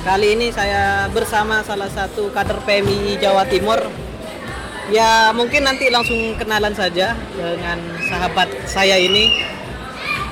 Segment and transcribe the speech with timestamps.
[0.00, 3.76] Kali ini saya bersama salah satu kader PMI Jawa Timur.
[4.88, 7.76] Ya mungkin nanti langsung kenalan saja dengan
[8.08, 9.28] sahabat saya ini.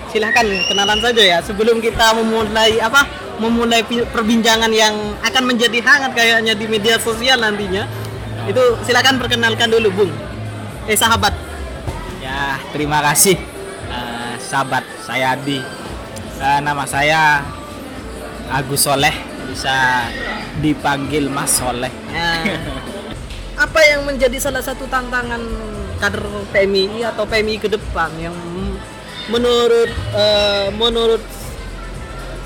[0.08, 3.04] Silahkan kenalan saja ya sebelum kita memulai apa
[3.36, 7.84] memulai perbincangan yang akan menjadi hangat kayaknya di media sosial nantinya.
[8.48, 10.12] Itu silakan perkenalkan dulu Bung.
[10.88, 11.36] Eh sahabat.
[12.24, 13.36] Ya terima kasih
[13.92, 15.60] uh, sahabat saya Adi.
[16.40, 17.44] Uh, nama saya
[18.48, 20.06] Agus Soleh bisa
[20.60, 21.90] dipanggil Mas Soleh.
[22.12, 22.44] Nah,
[23.64, 25.40] apa yang menjadi salah satu tantangan
[25.98, 26.22] kader
[26.54, 28.36] PMI atau PMI ke depan yang
[29.28, 31.20] menurut uh, menurut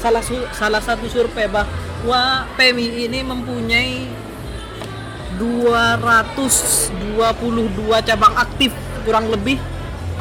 [0.00, 4.08] salah su, salah satu survei bahwa PMI ini mempunyai
[5.36, 8.72] 222 cabang aktif
[9.04, 9.60] kurang lebih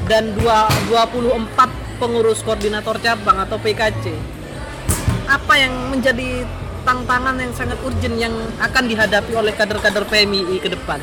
[0.09, 4.09] dan 24 pengurus koordinator cabang atau PKC
[5.29, 6.43] apa yang menjadi
[6.81, 10.99] tantangan yang sangat urgent yang akan dihadapi oleh kader-kader PMI ke depan?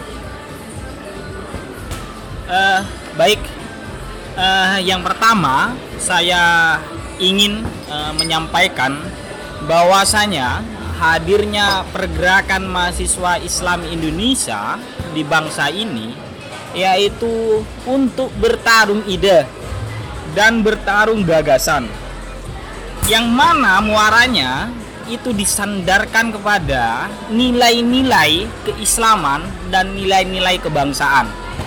[2.49, 2.81] Uh,
[3.21, 3.41] baik,
[4.39, 6.77] uh, yang pertama saya
[7.21, 8.97] ingin uh, menyampaikan
[9.67, 10.63] bahwasanya
[10.99, 14.79] hadirnya pergerakan mahasiswa Islam Indonesia
[15.15, 16.15] di bangsa ini
[16.75, 19.47] yaitu untuk bertarung ide
[20.37, 21.89] dan bertarung gagasan
[23.09, 24.69] yang mana muaranya
[25.09, 29.41] itu disandarkan kepada nilai-nilai keislaman
[29.73, 31.25] dan nilai-nilai kebangsaan.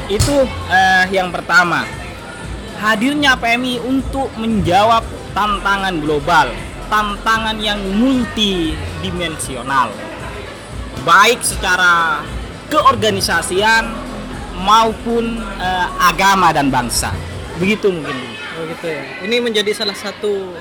[0.07, 1.83] Itu eh, yang pertama.
[2.81, 5.05] Hadirnya PMI untuk menjawab
[5.37, 6.49] tantangan global,
[6.89, 9.93] tantangan yang multidimensional.
[11.05, 12.25] Baik secara
[12.73, 13.85] keorganisasian
[14.61, 17.13] maupun eh, agama dan bangsa.
[17.61, 18.17] Begitu mungkin.
[18.61, 19.01] Oh, ya.
[19.25, 20.53] Ini menjadi salah satu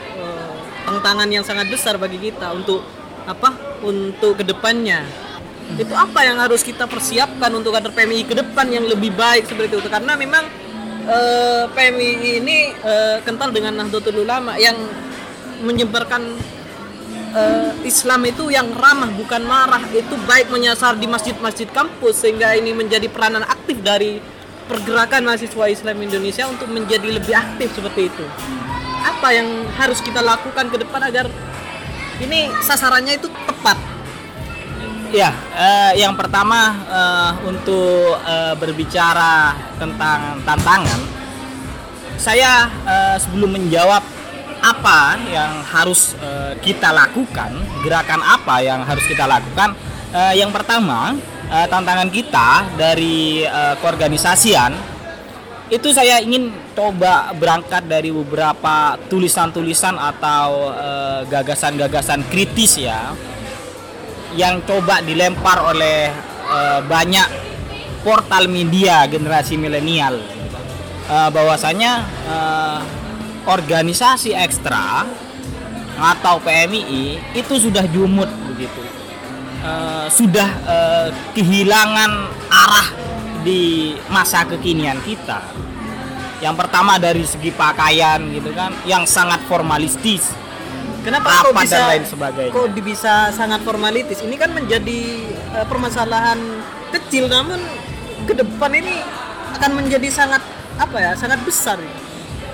[0.90, 2.82] tantangan yang sangat besar bagi kita untuk
[3.30, 3.54] apa
[3.86, 5.06] untuk ke depannya
[5.78, 9.78] itu apa yang harus kita persiapkan untuk kader PMI ke depan yang lebih baik seperti
[9.78, 9.86] itu?
[9.86, 10.42] Karena memang
[11.06, 14.74] eh, PMI ini eh, kental dengan Nahdlatul Ulama yang
[15.62, 16.26] menyebarkan
[17.38, 19.86] eh, Islam itu yang ramah bukan marah.
[19.94, 24.18] Itu baik menyasar di masjid-masjid kampus sehingga ini menjadi peranan aktif dari
[24.66, 28.26] pergerakan mahasiswa Islam Indonesia untuk menjadi lebih aktif seperti itu
[29.00, 31.26] apa yang harus kita lakukan ke depan agar
[32.20, 33.78] ini sasarannya itu tepat?
[35.10, 41.00] Ya, uh, yang pertama uh, untuk uh, berbicara tentang tantangan,
[42.14, 44.06] saya uh, sebelum menjawab
[44.60, 49.74] apa yang harus uh, kita lakukan, gerakan apa yang harus kita lakukan,
[50.14, 51.18] uh, yang pertama
[51.50, 54.78] uh, tantangan kita dari uh, keorganisasian
[55.70, 56.50] itu saya ingin
[56.80, 63.12] coba berangkat dari beberapa tulisan-tulisan atau eh, gagasan-gagasan uh, kritis ya
[64.32, 66.08] yang coba dilempar oleh
[66.48, 67.28] uh, banyak
[68.00, 70.24] portal media generasi milenial
[71.12, 72.80] uh, bahwasanya uh,
[73.44, 75.04] organisasi ekstra
[76.00, 78.80] atau PMI itu sudah jumut begitu
[79.60, 82.10] uh, sudah uh, kehilangan
[82.48, 82.88] arah
[83.44, 85.40] di masa kekinian kita.
[86.40, 90.32] Yang pertama dari segi pakaian gitu kan, yang sangat formalistis.
[91.00, 92.52] Kenapa kok bisa, dan lain sebagainya.
[92.52, 94.20] Kok bisa sangat formalistis?
[94.20, 95.00] Ini kan menjadi
[95.56, 96.36] uh, permasalahan
[96.92, 97.60] kecil namun
[98.28, 99.00] ke depan ini
[99.60, 100.44] akan menjadi sangat
[100.76, 101.12] apa ya?
[101.16, 101.80] Sangat besar.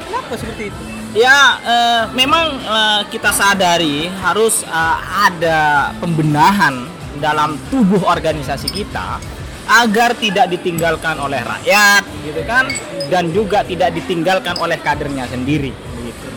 [0.07, 0.83] Kenapa seperti itu?
[1.17, 6.87] Ya, uh, memang uh, kita sadari harus uh, ada pembenahan
[7.19, 9.19] dalam tubuh organisasi kita
[9.67, 12.71] agar tidak ditinggalkan oleh rakyat gitu kan?
[13.07, 15.71] Dan juga tidak ditinggalkan oleh kadernya sendiri
[16.03, 16.29] gitu.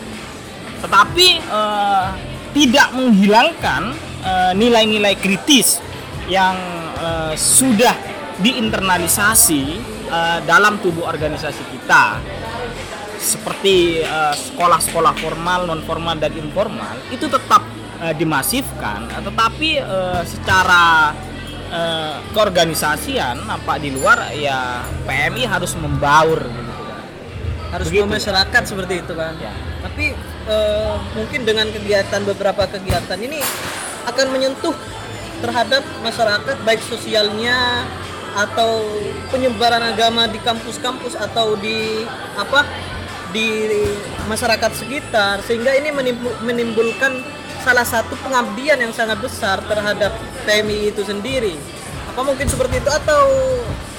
[0.86, 2.06] Tetapi eh,
[2.54, 3.82] tidak menghilangkan
[4.22, 5.78] eh, nilai-nilai kritis
[6.30, 6.54] yang
[6.98, 7.94] eh, sudah
[8.38, 9.62] diinternalisasi
[10.10, 12.18] eh, dalam tubuh organisasi kita.
[13.20, 17.66] Seperti eh, sekolah-sekolah formal, non formal dan informal itu tetap
[18.00, 19.10] eh, dimasifkan.
[19.10, 21.12] Tetapi eh, secara
[21.70, 27.02] eh, keorganisasian nampak di luar ya PMI harus membaur gitu kan.
[27.70, 28.10] Harus Begitu.
[28.10, 29.34] masyarakat seperti itu kan.
[29.38, 29.54] Ya.
[29.86, 30.12] Tapi
[30.50, 33.40] eh, mungkin dengan kegiatan beberapa kegiatan ini
[34.10, 34.74] akan menyentuh
[35.40, 37.86] terhadap masyarakat baik sosialnya
[38.36, 38.86] atau
[39.34, 42.06] penyebaran agama di kampus-kampus atau di
[42.38, 42.62] apa
[43.34, 43.66] di
[44.26, 45.90] masyarakat sekitar sehingga ini
[46.42, 47.22] menimbulkan
[47.60, 50.12] salah satu pengabdian yang sangat besar terhadap
[50.48, 51.54] PMI itu sendiri.
[52.10, 53.22] Apa mungkin seperti itu atau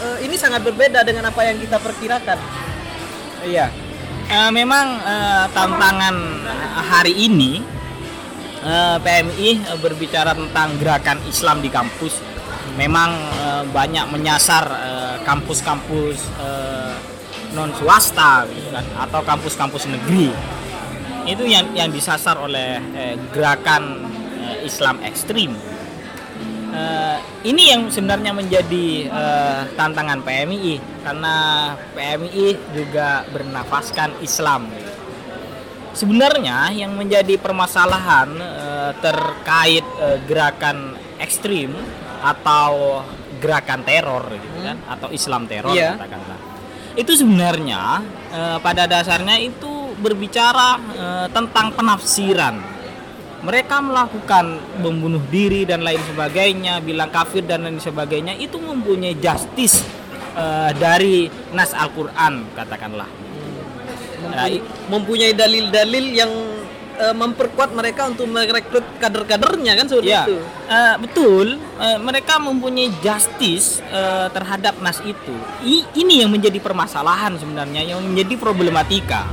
[0.03, 2.37] uh, ini sangat berbeda dengan apa yang kita perkirakan?
[3.41, 3.71] Iya,
[4.29, 6.15] uh, memang uh, tantangan
[6.91, 7.63] hari ini
[8.61, 12.21] eh, PMI berbicara tentang gerakan Islam di kampus
[12.77, 14.63] memang eh, banyak menyasar
[15.21, 16.93] kampus-kampus eh,
[17.51, 20.31] non swasta gitu kan atau kampus-kampus negeri
[21.25, 24.07] itu yang yang disasar oleh eh, gerakan
[24.39, 25.53] eh, Islam ekstrim.
[26.71, 31.35] Eh, ini yang sebenarnya menjadi eh, tantangan PMI karena
[31.91, 34.71] PMI juga bernafaskan Islam.
[35.91, 41.75] Sebenarnya yang menjadi permasalahan eh, terkait eh, gerakan ekstrim
[42.23, 43.03] atau
[43.41, 45.99] gerakan teror gitu kan atau Islam teror Iya.
[45.99, 46.39] katakanlah.
[46.95, 47.81] Itu sebenarnya
[48.31, 49.70] eh, pada dasarnya itu
[50.01, 52.57] berbicara eh, tentang penafsiran
[53.41, 54.45] mereka melakukan
[54.77, 59.81] membunuh diri dan lain sebagainya bilang kafir dan lain sebagainya itu mempunyai justice
[60.33, 63.09] eh, dari nas Al-Quran katakanlah
[64.21, 66.29] Nah, i- mempunyai dalil-dalil yang
[66.93, 70.37] eh, memperkuat mereka untuk merekrut kader-kadernya kan seperti Ya, itu.
[70.69, 71.47] eh, betul.
[71.57, 75.33] Eh, mereka mempunyai justice eh, terhadap nas itu.
[75.65, 79.25] I- ini yang menjadi permasalahan sebenarnya, yang menjadi problematika.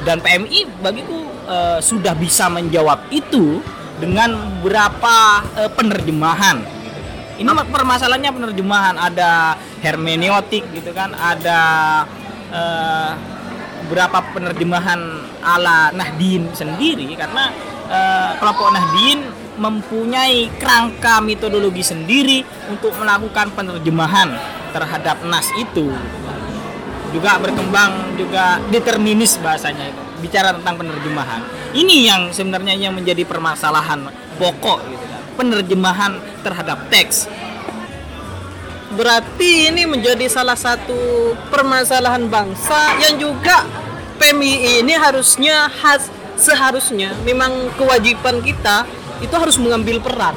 [0.00, 3.60] Dan PMI bagiku eh, sudah bisa menjawab itu
[4.00, 6.56] dengan beberapa eh, penerjemahan.
[7.40, 8.96] Ini ma- permasalahannya penerjemahan.
[8.96, 11.60] Ada hermeneutik gitu kan, ada
[12.48, 13.10] eh,
[13.88, 15.00] beberapa penerjemahan
[15.44, 17.12] ala Nahdien sendiri.
[17.16, 17.52] Karena
[17.88, 19.20] eh, kelompok Nahdien
[19.60, 22.40] mempunyai kerangka metodologi sendiri
[22.72, 24.32] untuk melakukan penerjemahan
[24.72, 25.92] terhadap nas itu
[27.10, 30.02] juga berkembang juga determinis bahasanya itu.
[30.20, 31.42] Bicara tentang penerjemahan.
[31.74, 35.22] Ini yang sebenarnya yang menjadi permasalahan pokok gitu kan.
[35.38, 36.12] Penerjemahan
[36.44, 37.26] terhadap teks.
[38.90, 43.62] Berarti ini menjadi salah satu permasalahan bangsa yang juga
[44.18, 48.84] PMI ini harusnya has, seharusnya memang kewajiban kita
[49.22, 50.34] itu harus mengambil peran.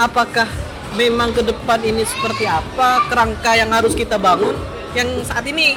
[0.00, 0.48] Apakah
[0.96, 3.04] memang ke depan ini seperti apa?
[3.12, 4.56] Kerangka yang harus kita bangun
[4.92, 5.76] yang saat ini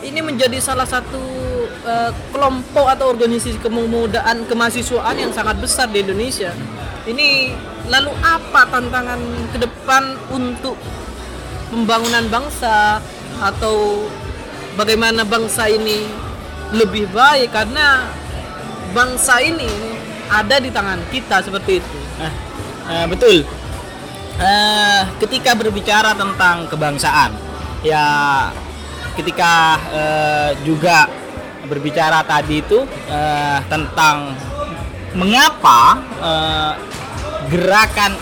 [0.00, 1.20] ini menjadi salah satu
[1.84, 6.52] eh, kelompok atau organisasi kemudaan kemahasiswaan yang sangat besar di Indonesia.
[7.04, 7.52] Ini
[7.88, 9.20] lalu apa tantangan
[9.52, 10.76] ke depan untuk
[11.68, 13.00] pembangunan bangsa
[13.40, 14.04] atau
[14.76, 16.08] bagaimana bangsa ini
[16.72, 18.06] lebih baik karena
[18.96, 19.68] bangsa ini
[20.30, 21.98] ada di tangan kita seperti itu.
[22.16, 22.32] Nah,
[22.88, 23.44] eh, betul.
[24.40, 27.49] Eh, ketika berbicara tentang kebangsaan,
[27.80, 28.04] ya
[29.16, 31.08] ketika eh, juga
[31.66, 34.34] berbicara tadi itu eh, tentang
[35.16, 36.72] mengapa eh,
[37.50, 38.14] gerakan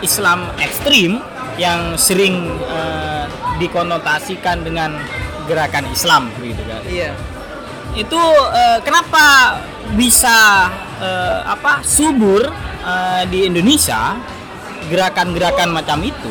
[0.00, 1.18] Islam ekstrim
[1.58, 3.24] yang sering eh,
[3.58, 4.94] dikonotasikan dengan
[5.50, 7.12] gerakan Islam begitu kan Iya.
[7.96, 8.20] itu
[8.54, 9.58] eh, kenapa
[9.96, 10.68] bisa
[11.02, 12.46] eh, apa subur
[12.84, 14.14] eh, di Indonesia
[14.88, 16.30] gerakan-gerakan macam itu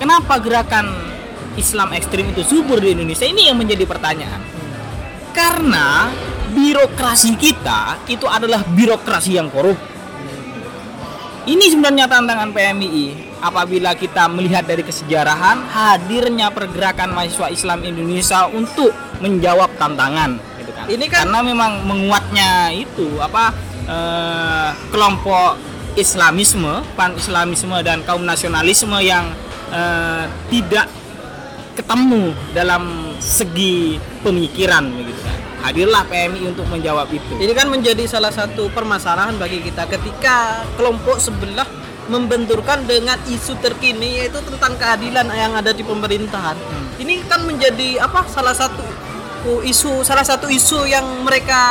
[0.00, 1.07] kenapa gerakan
[1.58, 4.40] Islam ekstrim itu subur di Indonesia ini yang menjadi pertanyaan.
[5.34, 6.08] Karena
[6.54, 9.76] birokrasi kita itu adalah birokrasi yang korup.
[11.48, 18.92] Ini sebenarnya tantangan PMII apabila kita melihat dari kesejarahan hadirnya pergerakan mahasiswa Islam Indonesia untuk
[19.22, 20.84] menjawab tantangan gitu kan.
[20.90, 23.54] Ini kan- karena memang menguatnya itu apa
[23.88, 25.56] eh, kelompok
[25.96, 29.32] Islamisme, pan-Islamisme dan kaum nasionalisme yang
[29.72, 30.86] eh, tidak
[31.78, 35.38] ketemu dalam segi pemikiran begitu kan.
[35.58, 37.38] Hadirlah PMI untuk menjawab itu.
[37.38, 41.66] Ini kan menjadi salah satu permasalahan bagi kita ketika kelompok sebelah
[42.10, 46.58] membenturkan dengan isu terkini yaitu tentang keadilan yang ada di pemerintahan.
[46.98, 48.82] Ini kan menjadi apa salah satu
[49.62, 51.62] isu salah satu isu yang mereka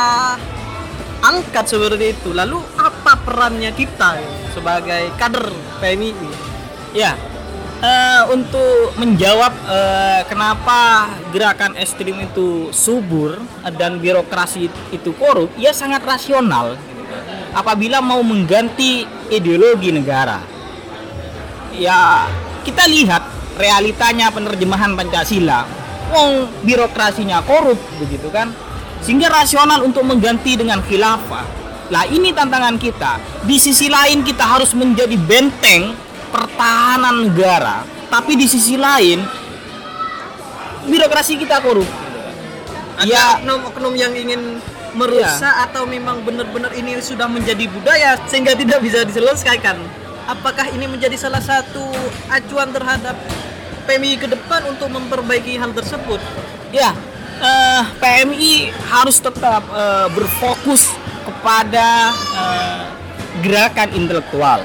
[1.20, 2.32] angkat seperti itu.
[2.32, 4.20] Lalu apa perannya kita
[4.56, 6.12] sebagai kader PMI?
[6.96, 7.12] Ya,
[7.82, 13.38] eh, untuk menjawab eh, kenapa gerakan ekstrim itu subur
[13.78, 16.78] dan birokrasi itu korup, ya sangat rasional.
[17.54, 20.44] Apabila mau mengganti ideologi negara,
[21.72, 22.28] ya
[22.62, 23.24] kita lihat
[23.56, 25.64] realitanya penerjemahan Pancasila,
[26.12, 28.52] wong birokrasinya korup begitu kan,
[29.00, 31.56] sehingga rasional untuk mengganti dengan khilafah.
[31.88, 33.16] Lah ini tantangan kita.
[33.48, 35.96] Di sisi lain kita harus menjadi benteng
[36.28, 39.20] pertahanan negara, tapi di sisi lain
[40.88, 41.88] birokrasi kita korup.
[42.98, 44.58] Ada Ya, oknum-oknum yang ingin
[44.98, 49.78] merusak atau memang benar-benar ini sudah menjadi budaya sehingga tidak bisa diselesaikan.
[50.26, 51.84] Apakah ini menjadi salah satu
[52.28, 53.14] acuan terhadap
[53.86, 56.20] PMI ke depan untuk memperbaiki hal tersebut?
[56.74, 56.92] ya
[57.40, 60.92] eh, PMI harus tetap eh, berfokus
[61.24, 62.82] kepada eh,
[63.44, 64.60] gerakan intelektual.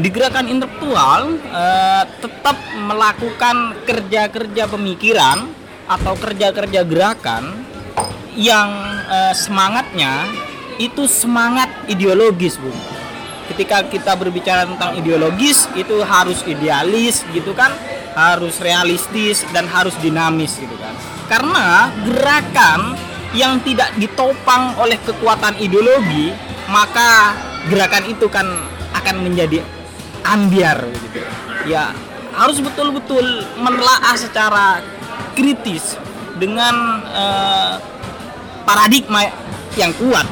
[0.00, 5.44] Di gerakan intelektual eh, tetap melakukan kerja-kerja pemikiran
[5.84, 7.68] atau kerja-kerja gerakan
[8.32, 8.72] yang
[9.04, 10.24] eh, semangatnya
[10.80, 12.72] itu semangat ideologis, Bu.
[13.52, 17.68] Ketika kita berbicara tentang ideologis itu harus idealis gitu kan,
[18.16, 20.96] harus realistis dan harus dinamis gitu kan.
[21.28, 22.96] Karena gerakan
[23.36, 26.32] yang tidak ditopang oleh kekuatan ideologi,
[26.72, 27.36] maka
[27.68, 28.48] gerakan itu kan
[28.96, 29.60] akan menjadi
[30.24, 30.88] ambiar.
[31.68, 31.92] Ya,
[32.34, 34.80] harus betul-betul menelaah secara
[35.36, 35.96] kritis
[36.40, 37.74] dengan eh,
[38.64, 39.28] paradigma
[39.76, 40.26] yang kuat.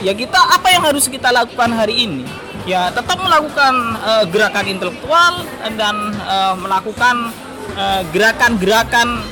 [0.00, 2.24] Ya kita apa yang harus kita lakukan hari ini?
[2.68, 5.44] Ya tetap melakukan eh, gerakan intelektual
[5.76, 7.32] dan eh, melakukan
[8.10, 9.22] gerakan-gerakan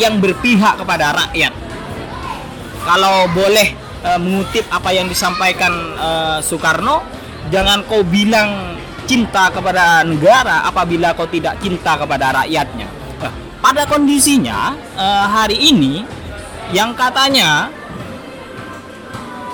[0.00, 1.52] yang berpihak kepada rakyat.
[2.82, 3.68] Kalau boleh
[4.02, 5.72] eh, mengutip apa yang disampaikan
[6.42, 7.04] Soekarno,
[7.54, 8.74] jangan kau bilang
[9.06, 12.88] cinta kepada negara apabila kau tidak cinta kepada rakyatnya.
[13.22, 13.32] Nah,
[13.62, 16.02] pada kondisinya eh, hari ini
[16.74, 17.70] yang katanya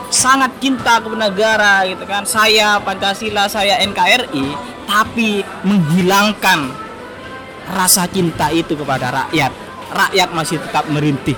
[0.08, 4.46] sangat cinta kepada negara gitu kan saya Pancasila saya NKRI
[4.88, 6.72] tapi menghilangkan
[7.70, 9.52] rasa cinta itu kepada rakyat.
[9.90, 11.34] Rakyat masih tetap merintih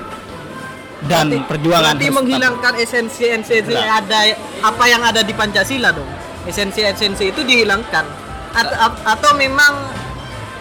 [1.03, 4.21] dan Berarti- perjuangan berarti tetap- menghilangkan esensi esensi ada
[4.63, 6.07] apa yang ada di Pancasila dong
[6.47, 8.05] esensi esensi itu dihilangkan.
[8.53, 9.89] At- at- atau memang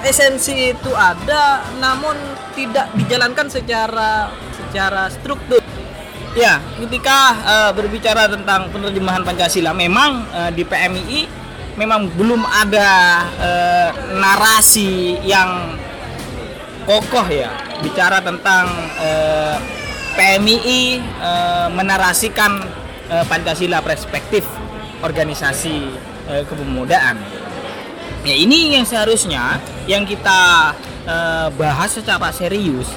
[0.01, 2.15] esensi itu ada namun
[2.57, 5.61] tidak dijalankan secara secara struktur.
[6.31, 11.21] Ya, ketika eh, berbicara tentang penerjemahan Pancasila, memang eh, di PMII
[11.75, 12.91] memang belum ada
[13.35, 15.75] eh, narasi yang
[16.87, 17.51] kokoh ya.
[17.83, 18.71] Bicara tentang
[19.03, 19.55] eh,
[20.15, 22.63] PMII eh, menarasikan
[23.11, 24.47] eh, Pancasila perspektif
[25.01, 25.75] organisasi
[26.29, 27.17] eh, kepemudaan.
[28.21, 29.57] Ya ini yang seharusnya
[29.89, 30.73] yang kita
[31.05, 32.87] eh, bahas secara serius.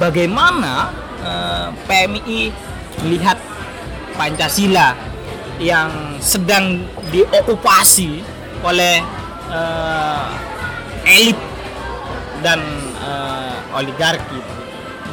[0.00, 2.40] Bagaimana eh, PMI
[3.04, 3.36] melihat
[4.16, 4.96] Pancasila
[5.60, 8.24] yang sedang diokupasi
[8.64, 9.04] oleh
[9.52, 10.28] eh,
[11.06, 11.38] elit
[12.40, 12.60] dan
[13.00, 14.40] eh, oligarki.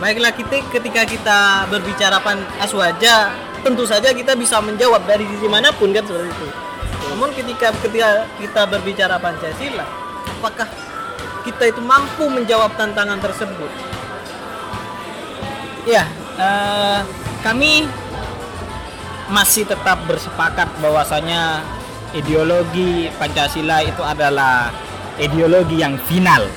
[0.01, 1.39] baiklah kita ketika kita
[1.71, 3.31] berbicara pan aswaja
[3.63, 6.47] tentu saja kita bisa menjawab dari sisi mana pun kan seperti itu
[7.13, 9.85] namun ketika ketika kita berbicara Pancasila
[10.39, 10.67] apakah
[11.43, 13.93] kita itu mampu menjawab tantangan tersebut
[15.83, 16.07] Ya,
[16.39, 16.99] eh,
[17.43, 17.83] kami
[19.27, 21.59] masih tetap bersepakat bahwasanya
[22.15, 24.71] ideologi Pancasila itu adalah
[25.19, 26.47] ideologi yang final.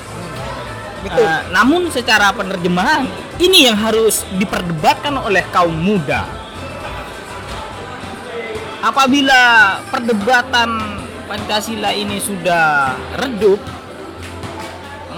[1.03, 1.27] Betul.
[1.27, 3.03] Eh, namun secara penerjemahan
[3.35, 6.23] ini yang harus diperdebatkan oleh kaum muda.
[8.77, 9.41] Apabila
[9.89, 10.69] perdebatan
[11.27, 13.59] Pancasila ini sudah redup,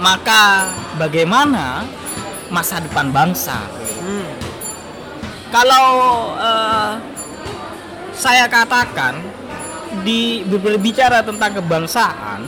[0.00, 1.86] maka bagaimana
[2.50, 3.60] masa depan bangsa?
[4.02, 4.26] Hmm.
[5.54, 5.86] Kalau
[6.40, 6.92] eh,
[8.16, 9.22] saya katakan
[10.02, 12.46] di berbicara tentang kebangsaan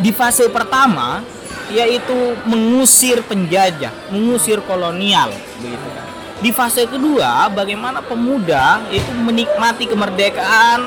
[0.00, 1.22] di fase pertama
[1.70, 6.05] yaitu mengusir penjajah, mengusir kolonial begitu kan.
[6.36, 10.84] Di fase kedua bagaimana pemuda itu menikmati kemerdekaan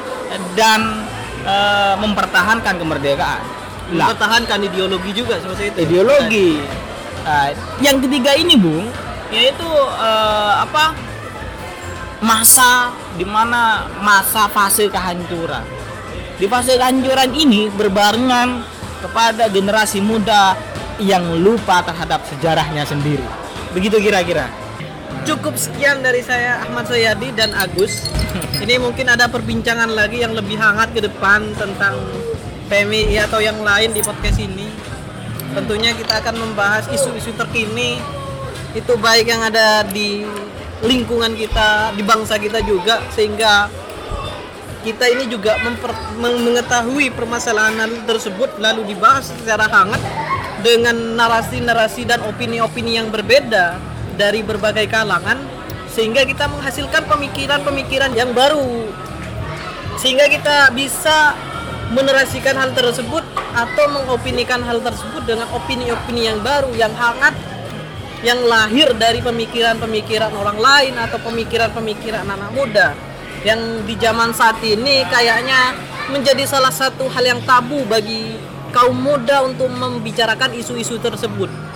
[0.54, 1.10] dan
[1.42, 3.44] eh, mempertahankan kemerdekaan.
[3.98, 6.62] Lah, mempertahankan ideologi juga seperti itu ideologi.
[7.26, 7.50] Nah,
[7.82, 8.86] yang ketiga ini, Bung,
[9.34, 10.94] yaitu eh, apa?
[12.20, 15.64] Masa di mana masa fase kehancuran.
[16.38, 18.62] Di fase kehancuran ini berbarengan
[19.02, 20.54] kepada generasi muda
[21.00, 23.24] yang lupa terhadap sejarahnya sendiri.
[23.72, 24.52] Begitu kira-kira.
[25.26, 28.08] Cukup sekian dari saya Ahmad Soyadi dan Agus.
[28.60, 31.98] Ini mungkin ada perbincangan lagi yang lebih hangat ke depan tentang
[32.70, 34.70] PMI atau yang lain di podcast ini.
[35.56, 37.98] Tentunya kita akan membahas isu-isu terkini
[38.78, 40.22] itu baik yang ada di
[40.86, 43.66] lingkungan kita di bangsa kita juga sehingga
[44.86, 50.00] kita ini juga memper- meng- mengetahui permasalahan tersebut lalu dibahas secara hangat
[50.62, 53.89] dengan narasi-narasi dan opini-opini yang berbeda
[54.20, 55.40] dari berbagai kalangan
[55.88, 58.92] sehingga kita menghasilkan pemikiran-pemikiran yang baru
[59.96, 61.40] sehingga kita bisa
[61.96, 63.24] menerasikan hal tersebut
[63.56, 67.34] atau mengopinikan hal tersebut dengan opini-opini yang baru yang hangat
[68.20, 72.92] yang lahir dari pemikiran-pemikiran orang lain atau pemikiran-pemikiran anak muda
[73.48, 75.72] yang di zaman saat ini kayaknya
[76.12, 78.36] menjadi salah satu hal yang tabu bagi
[78.76, 81.69] kaum muda untuk membicarakan isu-isu tersebut.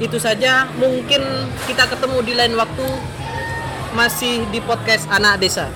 [0.00, 1.20] Itu saja, mungkin
[1.68, 2.88] kita ketemu di lain waktu
[3.92, 5.68] masih di podcast Anak Desa.